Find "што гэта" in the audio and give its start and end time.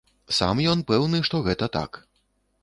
1.29-1.69